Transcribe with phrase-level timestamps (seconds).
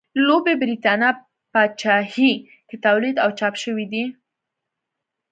[0.13, 1.11] د لویې برېتانیا
[1.51, 2.31] پاچاهۍ
[2.67, 4.03] کې تولید او چاپ شوي دي.